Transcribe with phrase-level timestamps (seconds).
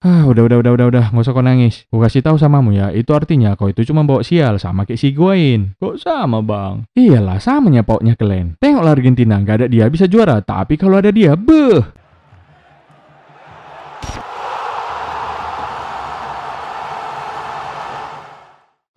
[0.00, 1.84] Ah, udah, udah, udah, udah, udah, nggak usah kau nangis.
[1.92, 5.12] Gue kasih tahu samamu ya, itu artinya kau itu cuma bawa sial sama kayak si
[5.12, 5.76] Guain.
[5.76, 6.88] Kok sama bang?
[6.96, 8.56] Iyalah, samanya pautnya kalian.
[8.56, 11.99] Tengoklah Argentina, nggak ada dia bisa juara, tapi kalau ada dia, beh.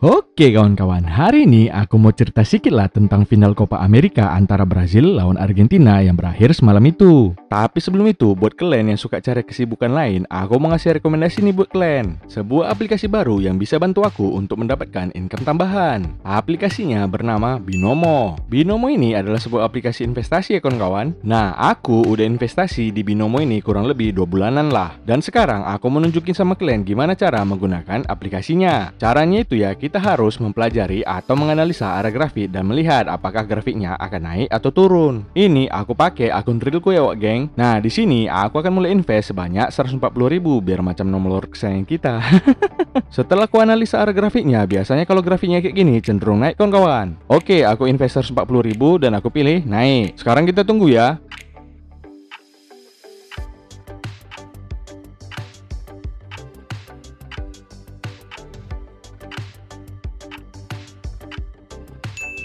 [0.03, 5.15] Oke kawan-kawan, hari ini aku mau cerita sedikit lah tentang final Copa America antara Brazil
[5.15, 7.31] lawan Argentina yang berakhir semalam itu.
[7.47, 11.55] Tapi sebelum itu, buat kalian yang suka cari kesibukan lain, aku mau ngasih rekomendasi nih
[11.55, 12.19] buat kalian.
[12.27, 16.19] Sebuah aplikasi baru yang bisa bantu aku untuk mendapatkan income tambahan.
[16.27, 18.35] Aplikasinya bernama Binomo.
[18.51, 21.15] Binomo ini adalah sebuah aplikasi investasi ya kawan-kawan.
[21.23, 24.99] Nah, aku udah investasi di Binomo ini kurang lebih dua bulanan lah.
[25.07, 28.97] Dan sekarang aku mau nunjukin sama kalian gimana cara menggunakan aplikasinya.
[28.97, 33.93] Caranya itu ya, kita kita harus mempelajari atau menganalisa arah grafik dan melihat apakah grafiknya
[34.01, 35.21] akan naik atau turun.
[35.37, 37.53] Ini aku pakai akun Realku ya wak geng.
[37.53, 40.01] Nah di sini aku akan mulai invest sebanyak 140
[40.33, 42.25] ribu biar macam nomor kesayangan kita.
[43.21, 47.13] Setelah aku analisa arah grafiknya, biasanya kalau grafiknya kayak gini cenderung naik kawan-kawan.
[47.29, 50.17] Oke, aku invest 140 ribu dan aku pilih naik.
[50.17, 51.21] Sekarang kita tunggu ya.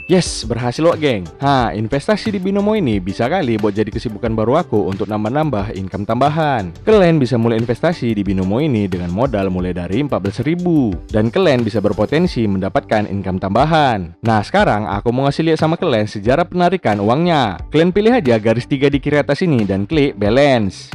[0.08, 1.28] Yes, berhasil loh geng.
[1.36, 6.08] Ha, investasi di Binomo ini bisa kali buat jadi kesibukan baru aku untuk nambah-nambah income
[6.08, 6.72] tambahan.
[6.80, 11.84] Kalian bisa mulai investasi di Binomo ini dengan modal mulai dari 14.000 dan kalian bisa
[11.84, 14.16] berpotensi mendapatkan income tambahan.
[14.24, 17.60] Nah, sekarang aku mau ngasih lihat sama kalian sejarah penarikan uangnya.
[17.68, 20.88] Kalian pilih aja garis tiga di kiri atas ini dan klik balance.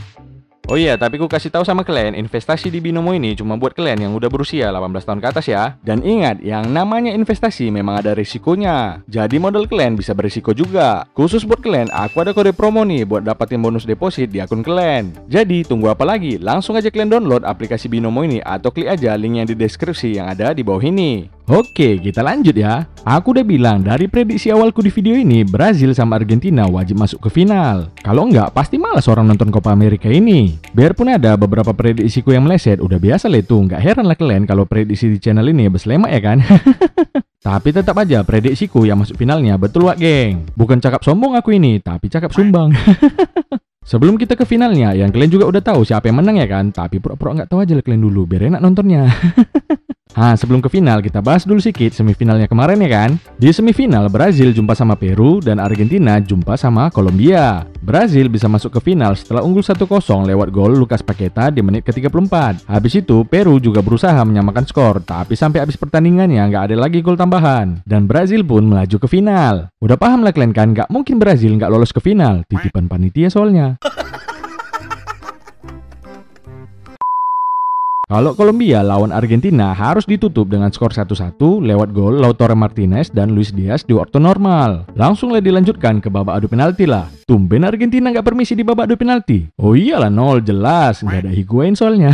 [0.72, 4.08] Oh iya, tapi ku kasih tahu sama kalian, investasi di Binomo ini cuma buat kalian
[4.08, 5.76] yang udah berusia 18 tahun ke atas ya.
[5.84, 9.04] Dan ingat, yang namanya investasi memang ada risikonya.
[9.12, 11.04] Jadi modal kalian bisa berisiko juga.
[11.20, 15.12] Khusus buat kalian, aku ada kode promo nih buat dapatin bonus deposit di akun kalian.
[15.28, 16.40] Jadi, tunggu apa lagi?
[16.40, 20.32] Langsung aja kalian download aplikasi Binomo ini atau klik aja link yang di deskripsi yang
[20.32, 21.28] ada di bawah ini.
[21.44, 22.88] Oke, kita lanjut ya.
[23.04, 27.44] Aku udah bilang dari prediksi awalku di video ini, Brazil sama Argentina wajib masuk ke
[27.44, 27.92] final.
[28.00, 30.53] Kalau enggak, pasti malas orang nonton Copa America ini.
[30.74, 33.56] Biarpun ada beberapa prediksiku yang meleset, udah biasa lah itu.
[33.56, 36.42] Nggak heran lah kalian kalau prediksi di channel ini beslemak ya kan?
[37.48, 40.48] tapi tetap aja prediksiku yang masuk finalnya betul wak geng.
[40.58, 42.74] Bukan cakap sombong aku ini, tapi cakap sumbang.
[43.84, 46.72] Sebelum kita ke finalnya, yang kalian juga udah tahu siapa yang menang ya kan?
[46.72, 49.12] Tapi pura-pura nggak tahu aja lah kalian dulu, biar enak nontonnya.
[50.14, 53.12] Nah, sebelum ke final, kita bahas dulu sedikit semifinalnya kemarin ya kan?
[53.34, 57.66] Di semifinal, Brazil jumpa sama Peru dan Argentina jumpa sama Kolombia.
[57.82, 59.84] Brazil bisa masuk ke final setelah unggul 1-0
[60.30, 62.70] lewat gol Lucas Paqueta di menit ke-34.
[62.70, 67.18] Habis itu, Peru juga berusaha menyamakan skor, tapi sampai habis pertandingannya nggak ada lagi gol
[67.18, 67.82] tambahan.
[67.82, 69.74] Dan Brazil pun melaju ke final.
[69.82, 72.46] Udah paham lah kalian kan, nggak mungkin Brazil nggak lolos ke final.
[72.46, 73.82] Titipan panitia soalnya.
[78.14, 81.34] Kalau Kolombia lawan Argentina harus ditutup dengan skor 1-1
[81.66, 84.86] lewat gol Lautaro Martinez dan Luis Diaz di waktu normal.
[84.94, 87.10] Langsunglah dilanjutkan ke babak adu penalti lah.
[87.26, 89.50] Tumben Argentina nggak permisi di babak adu penalti.
[89.58, 92.14] Oh iyalah nol jelas, nggak ada Higuain soalnya.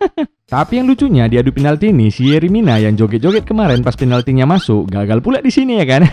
[0.54, 4.88] Tapi yang lucunya di adu penalti ini si Yerimina yang joget-joget kemarin pas penaltinya masuk
[4.88, 6.08] gagal pula di sini ya kan.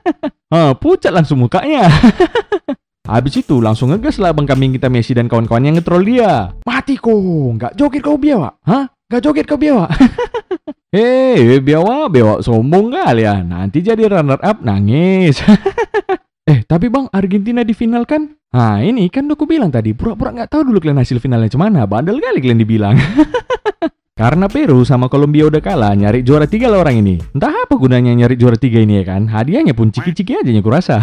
[0.56, 1.84] oh, pucat langsung mukanya.
[3.08, 6.52] Habis itu langsung ngegas lah bang kambing kita Messi dan kawan-kawan yang ngetrol dia.
[6.68, 7.16] Mati kok,
[7.56, 8.52] nggak joget kau biawa?
[8.62, 8.86] Hah?
[9.08, 9.88] Nggak joget kau biawa?
[10.94, 13.40] Hei, biawa, biawa sombong kali ya.
[13.40, 15.40] Nanti jadi runner up nangis.
[16.50, 18.30] eh, tapi bang Argentina di final kan?
[18.54, 21.88] Nah ini kan aku bilang tadi, pura-pura nggak tahu dulu kalian hasil finalnya cemana.
[21.88, 22.94] Bandel kali kalian dibilang.
[24.20, 27.16] Karena Peru sama Kolombia udah kalah, nyari juara tiga lah orang ini.
[27.32, 29.24] Entah apa gunanya nyari juara tiga ini ya kan?
[29.24, 31.00] Hadiahnya pun ciki-ciki aja nya kurasa.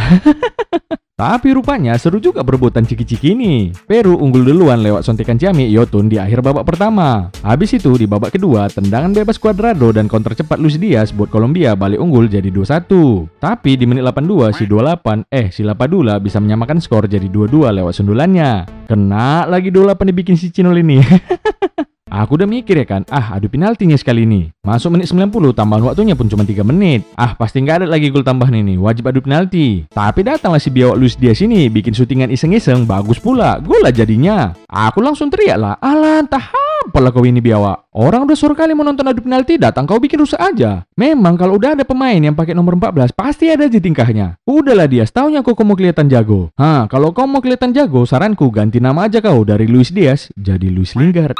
[1.18, 3.74] Tapi rupanya seru juga berebutan ciki-ciki ini.
[3.90, 7.34] Peru unggul duluan lewat sontekan Ciami Yotun di akhir babak pertama.
[7.42, 11.74] Habis itu di babak kedua, tendangan bebas Cuadrado dan counter cepat Luis Diaz buat Kolombia
[11.74, 13.34] balik unggul jadi 2-1.
[13.42, 17.98] Tapi di menit 82 si 28 eh si Lapadula bisa menyamakan skor jadi 2-2 lewat
[17.98, 18.86] sundulannya.
[18.86, 21.02] Kena lagi 28 dibikin si Cinol ini.
[22.08, 24.48] Aku udah mikir ya kan, ah adu penaltinya sekali ini.
[24.64, 27.04] Masuk menit 90, tambahan waktunya pun cuma 3 menit.
[27.20, 29.84] Ah pasti nggak ada lagi gol tambahan ini, wajib adu penalti.
[29.92, 33.60] Tapi datanglah si biawak Luis dia sini, bikin syutingan iseng-iseng, bagus pula.
[33.60, 34.56] Gol lah jadinya.
[34.72, 36.48] Aku langsung teriak lah, alah entah
[36.88, 37.92] apalah kau ini biawak.
[37.92, 40.88] Orang udah suruh kali mau nonton adu penalti, datang kau bikin rusak aja.
[40.96, 44.40] Memang kalau udah ada pemain yang pakai nomor 14, pasti ada aja tingkahnya.
[44.48, 46.50] Udahlah dia, setaunya kau mau kelihatan jago.
[46.56, 50.72] Hah, kalau kau mau kelihatan jago, saranku ganti nama aja kau dari Luis Diaz jadi
[50.72, 51.36] Luis Lingard.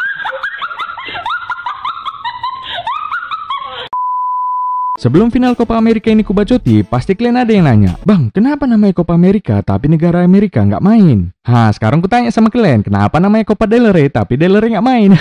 [4.98, 9.14] Sebelum final Copa America ini kubacoti, pasti kalian ada yang nanya, Bang, kenapa namanya Copa
[9.14, 11.30] America tapi negara Amerika nggak main?
[11.46, 15.14] Hah, sekarang kutanya sama kalian, kenapa namanya Copa del Rey tapi del Rey nggak main?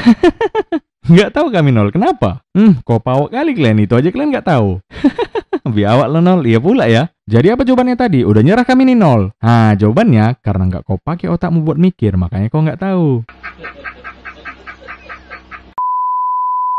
[1.13, 2.41] nggak tahu kami nol, kenapa?
[2.57, 4.81] Hmm, Copa awak kali kalian, itu aja kalian nggak tahu.
[5.77, 7.13] Biawak lo nol, iya pula ya.
[7.29, 8.25] Jadi apa jawabannya tadi?
[8.25, 9.29] Udah nyerah kami nih nol.
[9.45, 13.29] Hah, jawabannya karena nggak kau pakai otakmu buat mikir, makanya kau nggak tahu.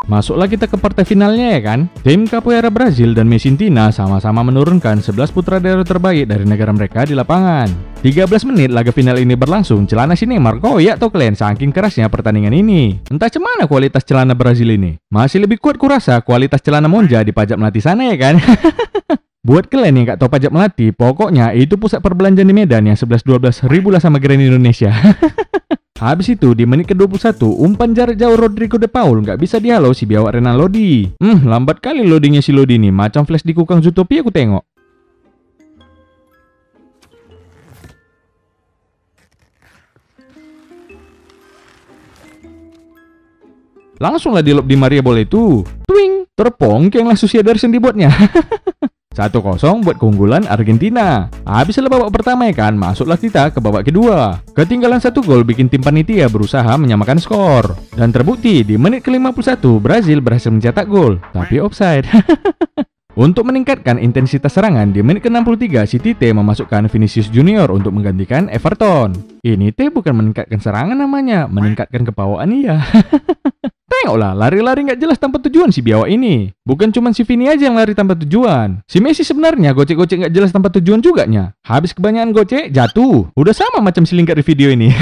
[0.08, 1.92] Masuklah kita ke partai finalnya ya kan.
[2.00, 7.12] Tim Capoeira Brazil dan Messintina sama-sama menurunkan 11 putra daerah terbaik dari negara mereka di
[7.12, 7.68] lapangan.
[8.00, 12.56] 13 menit laga final ini berlangsung, celana si Neymar koyak tuh kalian saking kerasnya pertandingan
[12.56, 13.04] ini.
[13.12, 14.96] Entah cemana kualitas celana Brazil ini.
[15.12, 18.40] Masih lebih kuat kurasa kualitas celana Monja di pajak melati sana ya kan.
[19.48, 23.72] Buat kalian yang gak tau pajak melati, pokoknya itu pusat perbelanjaan di Medan yang 11-12
[23.72, 24.92] ribu lah sama Grand Indonesia.
[25.98, 30.06] Habis itu di menit ke-21 umpan jarak jauh Rodrigo De Paul nggak bisa dihalau si
[30.06, 31.10] biawak Renan Lodi.
[31.18, 34.62] Hmm, lambat kali loadingnya si Lodi nih, macam flash di kukang Zootopia aku tengok.
[43.98, 45.66] Langsunglah di lob di Maria bola itu.
[45.90, 48.14] Twing, terpongkenglah Susi Ederson dibuatnya.
[49.18, 51.26] 1-0 buat keunggulan Argentina.
[51.42, 54.38] Habis babak pertama ya kan, masuklah kita ke babak kedua.
[54.54, 57.74] Ketinggalan satu gol bikin tim panitia berusaha menyamakan skor.
[57.98, 62.06] Dan terbukti di menit ke-51 Brazil berhasil mencetak gol, tapi offside.
[63.18, 69.18] Untuk meningkatkan intensitas serangan di menit ke-63 si Tite memasukkan Vinicius Junior untuk menggantikan Everton.
[69.42, 72.78] Ini teh bukan meningkatkan serangan namanya, meningkatkan kepawaan iya.
[74.08, 76.56] Tengoklah, lari-lari nggak jelas tanpa tujuan si biawak ini.
[76.64, 78.80] Bukan cuma si Vini aja yang lari tanpa tujuan.
[78.88, 81.52] Si Messi sebenarnya gocek-gocek nggak jelas tanpa tujuan juga nya.
[81.68, 83.28] Habis kebanyakan gocek, jatuh.
[83.36, 84.96] Udah sama macam si lingkar di video ini.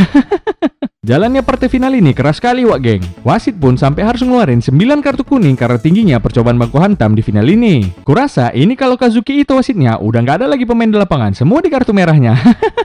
[1.06, 3.06] Jalannya partai final ini keras sekali wak geng.
[3.22, 4.74] Wasit pun sampai harus ngeluarin 9
[5.06, 7.86] kartu kuning karena tingginya percobaan bangku hantam di final ini.
[8.02, 11.70] Kurasa ini kalau Kazuki itu wasitnya udah nggak ada lagi pemain di lapangan, semua di
[11.70, 12.34] kartu merahnya.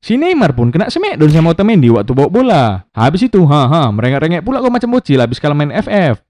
[0.00, 2.64] Si Neymar pun kena semek don sama Otamendi waktu bawa bola.
[2.96, 6.29] Habis itu, ha ha, merengek-rengek pula kok macam bocil habis kalah main FF.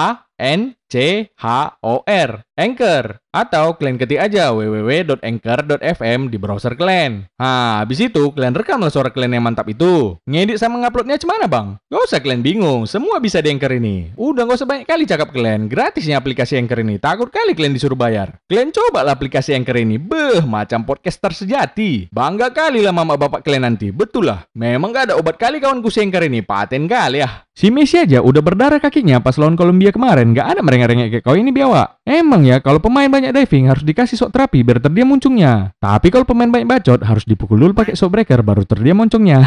[0.00, 7.30] R N C H O R Anchor atau kalian ketik aja www.anchor.fm di browser kalian.
[7.38, 10.18] Nah, habis itu kalian rekamlah suara kalian yang mantap itu.
[10.26, 11.78] Ngedit sama nguploadnya cemana bang?
[11.88, 14.10] Gak usah kalian bingung, semua bisa di Anchor ini.
[14.18, 16.98] Udah gak usah banyak kali cakap kalian, gratisnya aplikasi Anchor ini.
[16.98, 18.34] Takut kali kalian disuruh bayar.
[18.50, 19.96] Kalian coba lah aplikasi Anchor ini.
[19.96, 22.10] Beh, macam podcaster sejati.
[22.10, 23.94] Bangga kali lah mama bapak kalian nanti.
[23.94, 26.42] Betul lah, memang gak ada obat kali kawanku si Anchor ini.
[26.42, 27.46] Paten kali ya.
[27.54, 30.34] Si Messi aja udah berdarah kakinya pas lawan Kolombia kemarin.
[30.34, 32.00] Gak ada merengek-rengek kayak kau ini biawak.
[32.08, 35.76] Emang ya, kalau pemain banyak diving harus dikasih sok terapi biar terdiam muncungnya.
[35.76, 39.44] Tapi kalau pemain banyak bacot harus dipukul dulu pakai sok breaker baru terdiam muncungnya.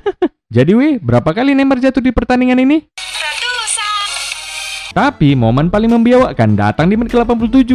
[0.56, 2.86] Jadi wih, berapa kali Neymar jatuh di pertandingan ini?
[4.96, 7.68] Tapi momen paling membiawakkan datang di menit ke-87.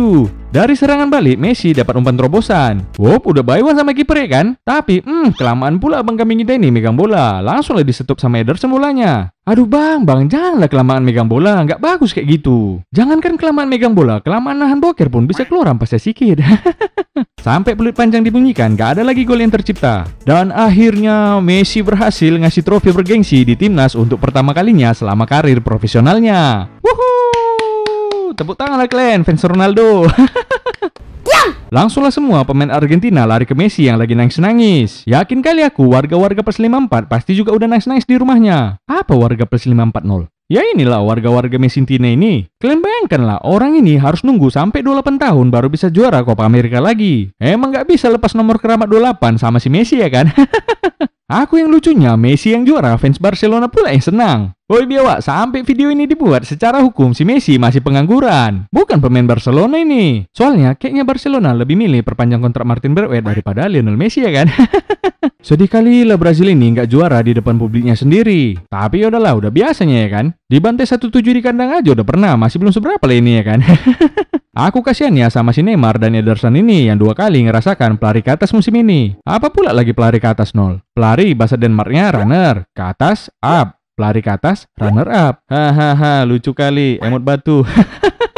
[0.49, 2.81] Dari serangan balik, Messi dapat umpan terobosan.
[2.97, 4.57] Wop, udah bayuan sama kiper ya kan?
[4.65, 7.37] Tapi, hmm, kelamaan pula abang kambing kita ini megang bola.
[7.45, 9.29] Langsung lah disetup sama Ederson bolanya.
[9.51, 12.79] Aduh bang, bang janganlah kelamaan megang bola, nggak bagus kayak gitu.
[12.95, 16.39] Jangankan kelamaan megang bola, kelamaan nahan boker pun bisa keluar ampasnya sedikit.
[17.45, 20.07] Sampai peluit panjang dibunyikan, gak ada lagi gol yang tercipta.
[20.23, 26.71] Dan akhirnya Messi berhasil ngasih trofi bergengsi di timnas untuk pertama kalinya selama karir profesionalnya.
[26.79, 28.31] Wuhuu!
[28.31, 30.07] Tepuk tangan lah kalian, fans Ronaldo.
[31.27, 31.60] Diam!
[31.71, 35.07] Langsunglah semua pemain Argentina lari ke Messi yang lagi nangis-nangis.
[35.07, 38.83] Yakin kali aku warga-warga plus 54 pasti juga udah nangis-nangis di rumahnya.
[38.83, 40.27] Apa warga plus 540?
[40.51, 42.51] Ya inilah warga-warga Mesintina ini.
[42.59, 47.31] Kalian bayangkanlah, orang ini harus nunggu sampai 28 tahun baru bisa juara Copa America lagi.
[47.39, 50.27] Emang nggak bisa lepas nomor keramat 28 sama si Messi ya kan?
[51.31, 54.39] Aku yang lucunya, Messi yang juara, fans Barcelona pula yang senang.
[54.67, 58.67] Woi biawak, sampai video ini dibuat secara hukum si Messi masih pengangguran.
[58.67, 60.27] Bukan pemain Barcelona ini.
[60.35, 64.51] Soalnya kayaknya Barcelona lebih milih perpanjang kontrak Martin Braithwaite daripada Lionel Messi ya kan?
[65.41, 68.61] Sedih kali lah Brazil ini nggak juara di depan publiknya sendiri.
[68.69, 70.25] Tapi ya udahlah, udah biasanya ya kan.
[70.45, 73.59] Dibantai 1-7 di kandang aja udah pernah, masih belum seberapa lah ini ya kan.
[74.69, 78.29] Aku kasihan ya sama si Neymar dan Ederson ini yang dua kali ngerasakan pelari ke
[78.37, 79.17] atas musim ini.
[79.25, 80.77] Apa pula lagi pelari ke atas nol?
[80.93, 83.81] Pelari bahasa Denmarknya runner, ke atas up.
[83.97, 85.41] Pelari ke atas, runner up.
[85.49, 87.65] Hahaha, lucu kali, emot batu.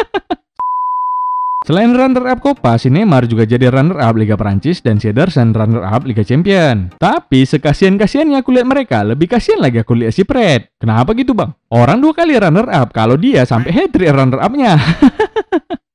[1.64, 6.20] Selain runner-up Copa, si Neymar juga jadi runner-up Liga Prancis dan si Ederson runner-up Liga
[6.20, 6.92] Champion.
[7.00, 10.68] Tapi sekasian-kasiannya aku lihat mereka, lebih kasihan lagi aku lihat si Fred.
[10.76, 11.56] Kenapa gitu bang?
[11.72, 14.76] Orang dua kali runner-up, kalau dia sampai hat-trick runner-up-nya.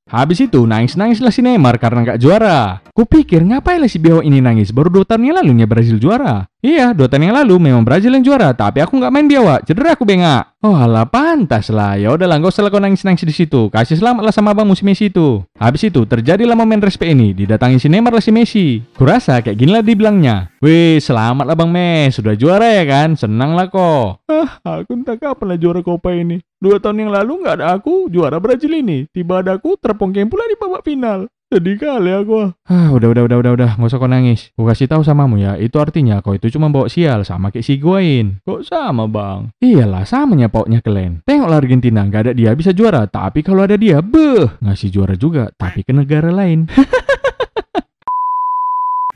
[0.09, 2.81] Habis itu nangis-nangislah si Neymar karena nggak juara.
[2.97, 6.49] Kupikir ngapain lah si Beho ini nangis, baru dua tahun yang lalunya Brazil juara.
[6.59, 9.95] Iya, dua tahun yang lalu memang Brazil yang juara, tapi aku nggak main biawa, cedera
[9.95, 10.59] aku bengak.
[10.59, 11.95] Oh alah, pantas lah.
[11.95, 13.71] Ya udahlah, nggak usah kau nangis-nangis di situ.
[13.71, 15.47] Kasih selamat lah sama abang musim Messi itu.
[15.55, 18.83] Habis itu terjadilah momen respect ini, didatangi si Neymar lah si Messi.
[18.99, 20.51] Kurasa kayak gini lah dibilangnya.
[20.59, 23.15] Wih, selamat lah bang Mes, sudah juara ya kan?
[23.15, 24.27] Senang lah kok.
[24.27, 26.43] Ah, aku entah kapan lah juara Copa ini.
[26.59, 29.07] Dua tahun yang lalu nggak ada aku juara Brazil ini.
[29.15, 31.31] Tiba ada aku terpongkeng pula di babak final.
[31.49, 32.53] Sedih kali aku.
[32.69, 34.53] Ah, udah, udah, udah, udah, udah, nggak usah kau nangis.
[34.53, 37.81] Gue kasih tahu samamu ya, itu artinya kau itu cuma bawa sial sama kayak si
[37.81, 38.43] Guain.
[38.45, 39.49] Kok sama bang?
[39.57, 41.25] Iyalah, samanya pautnya kalian.
[41.25, 45.49] Tengoklah Argentina, nggak ada dia bisa juara, tapi kalau ada dia, beh, ngasih juara juga,
[45.57, 46.69] tapi ke negara lain.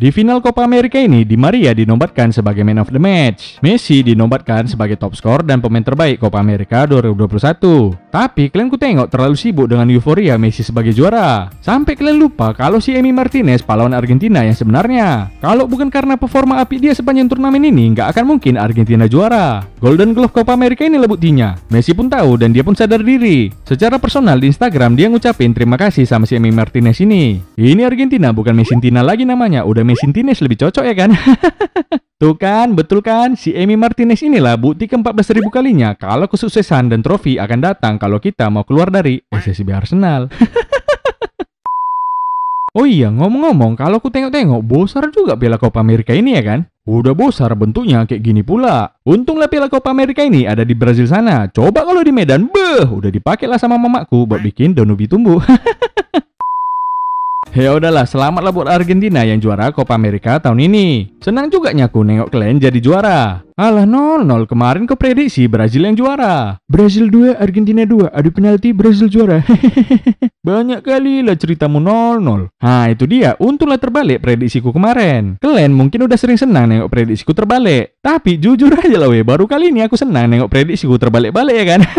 [0.03, 3.63] Di final Copa America ini, Di Maria dinobatkan sebagai man of the match.
[3.63, 8.11] Messi dinobatkan sebagai top skor dan pemain terbaik Copa America 2021.
[8.11, 11.55] Tapi kalian ku tengok terlalu sibuk dengan euforia Messi sebagai juara.
[11.63, 15.39] Sampai kalian lupa kalau si Emi Martinez pahlawan Argentina yang sebenarnya.
[15.39, 19.63] Kalau bukan karena performa api dia sepanjang turnamen ini, nggak akan mungkin Argentina juara.
[19.79, 21.55] Golden Glove Copa America ini lah buktinya.
[21.71, 23.55] Messi pun tahu dan dia pun sadar diri.
[23.63, 27.39] Secara personal di Instagram dia ngucapin terima kasih sama si Emi Martinez ini.
[27.55, 29.92] Ini Argentina bukan Messintina lagi namanya, udah
[30.25, 31.11] Messi lebih cocok ya kan?
[32.23, 33.35] Tuh kan, betul kan?
[33.35, 38.23] Si Emi Martinez inilah bukti ke-14 ribu kalinya kalau kesuksesan dan trofi akan datang kalau
[38.23, 40.31] kita mau keluar dari SSB Arsenal.
[42.79, 46.61] oh iya, ngomong-ngomong, kalau aku tengok-tengok, bosar juga Piala Copa America ini ya kan?
[46.87, 48.95] Udah bosar bentuknya kayak gini pula.
[49.03, 51.51] Untunglah Piala Copa America ini ada di Brazil sana.
[51.51, 55.43] Coba kalau di Medan, beh, udah dipakai lah sama mamaku buat bikin daun ubi tumbuh.
[57.53, 61.21] Ya udahlah, selamatlah buat Argentina yang juara Copa America tahun ini.
[61.21, 63.45] Senang juga nyaku nengok kalian jadi juara.
[63.53, 66.57] Alah 0-0 kemarin kau prediksi Brazil yang juara.
[66.65, 69.45] Brazil 2, Argentina 2, adu penalti Brazil juara.
[70.49, 72.49] Banyak kali lah ceritamu 0-0.
[72.49, 75.37] Nah itu dia, untunglah terbalik prediksiku kemarin.
[75.37, 78.01] Kalian mungkin udah sering senang nengok prediksiku terbalik.
[78.01, 81.81] Tapi jujur aja lah weh, baru kali ini aku senang nengok prediksiku terbalik-balik ya kan.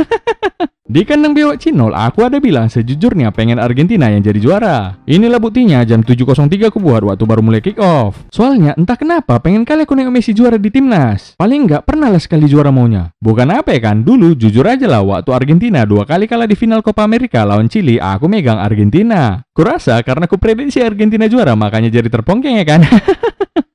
[0.84, 5.00] Di kandang biawak Cinol, aku ada bilang sejujurnya pengen Argentina yang jadi juara.
[5.08, 8.20] Inilah buktinya jam 7.03 aku buat waktu baru mulai kick off.
[8.28, 11.40] Soalnya entah kenapa pengen kali aku nengok Messi juara di timnas.
[11.44, 13.12] Paling nggak pernah lah sekali juara maunya.
[13.20, 16.80] Bukan apa ya kan, dulu jujur aja lah waktu Argentina dua kali kalah di final
[16.80, 19.44] Copa America lawan Chili, aku megang Argentina.
[19.52, 22.88] Kurasa karena aku prediksi Argentina juara makanya jadi terpongkeng ya kan.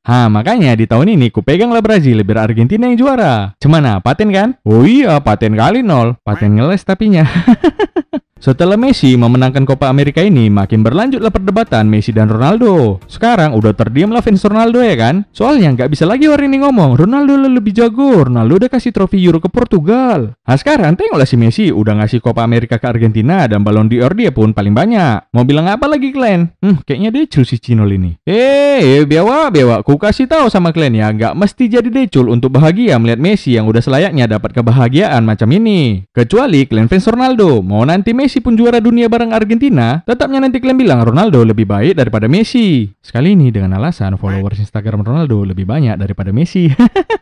[0.09, 3.53] Ha, makanya di tahun ini ku pegang lah Brazil biar Argentina yang juara.
[3.61, 4.57] Cemana, paten kan?
[4.65, 6.17] Oh iya, paten kali nol.
[6.25, 7.29] Paten ngeles tapinya.
[8.39, 13.03] Setelah Messi memenangkan Copa America ini, makin berlanjutlah perdebatan Messi dan Ronaldo.
[13.11, 15.27] Sekarang udah terdiamlah fans Ronaldo ya kan?
[15.35, 19.43] Soalnya nggak bisa lagi orang ini ngomong, Ronaldo lebih jago, Ronaldo udah kasih trofi Euro
[19.43, 20.39] ke Portugal.
[20.39, 24.31] Nah sekarang tengoklah si Messi udah ngasih Copa America ke Argentina dan Ballon d'Or dia
[24.31, 25.35] pun paling banyak.
[25.35, 26.55] Mau bilang apa lagi kalian?
[26.63, 28.23] Hmm, kayaknya decul si Cinol ini.
[28.23, 32.55] Eh, eh biawa, biawa, ku kasih tahu sama kalian ya, nggak mesti jadi decul untuk
[32.55, 36.07] bahagia melihat Messi yang udah selayaknya dapat kebahagiaan macam ini.
[36.15, 40.61] Kecuali kalian fans Ronaldo, mau nanti Messi Messi pun juara dunia bareng Argentina, tetapnya nanti
[40.61, 42.85] kalian bilang Ronaldo lebih baik daripada Messi.
[43.01, 46.69] Sekali ini dengan alasan followers Instagram Ronaldo lebih banyak daripada Messi.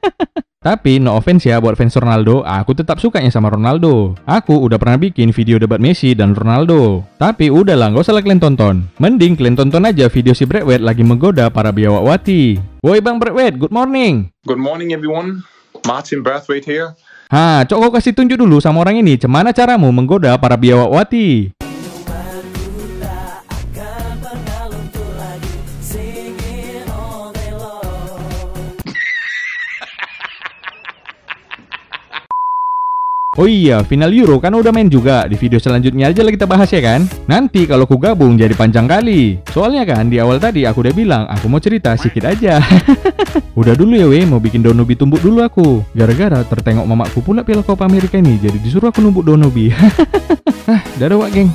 [0.66, 4.18] Tapi no offense ya buat fans Ronaldo, aku tetap sukanya sama Ronaldo.
[4.26, 7.06] Aku udah pernah bikin video debat Messi dan Ronaldo.
[7.22, 8.90] Tapi udahlah, gak usah kalian tonton.
[8.98, 12.58] Mending kalian tonton aja video si Bradwet lagi menggoda para biawakwati.
[12.82, 14.34] Woi Bang Bradwet, good morning.
[14.42, 15.46] Good morning everyone.
[15.86, 16.98] Martin Brathwaite here.
[17.26, 21.55] Ha, cok kau kasih tunjuk dulu sama orang ini, cemana caramu menggoda para biawakwati?
[33.36, 35.28] Oh iya, final Euro kan udah main juga.
[35.28, 37.04] Di video selanjutnya aja lah kita bahas ya kan.
[37.28, 39.44] Nanti kalau ku gabung jadi panjang kali.
[39.52, 42.64] Soalnya kan di awal tadi aku udah bilang aku mau cerita sedikit aja.
[43.60, 45.84] udah dulu ya weh, mau bikin Donobi tumbuk dulu aku.
[45.92, 49.68] Gara-gara tertengok mamaku pula Piala Copa Amerika ini, jadi disuruh aku numbuk Donobi.
[50.72, 51.52] Hah, dadah wak geng.